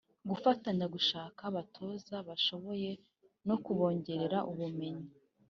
gufatanya 0.29 0.85
gushaka 0.95 1.39
abatoza 1.49 2.15
bashoboye 2.27 2.89
no 3.47 3.55
kubongerera 3.63 4.37
ubumenyi 4.51 5.07